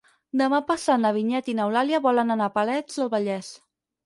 [0.41, 3.53] Demà passat na Vinyet i n'Eulàlia volen anar a Parets del Vallès.